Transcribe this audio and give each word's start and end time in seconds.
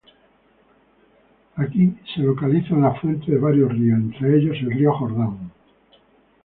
Aquí 1.57 1.95
se 2.15 2.21
localizan 2.21 2.81
las 2.81 2.99
fuentes 2.99 3.27
de 3.27 3.37
varios 3.37 3.69
ríos, 3.71 3.99
entre 3.99 4.35
ellos 4.35 4.57
el 4.59 4.71
río 4.71 4.91
Jordán. 4.97 5.51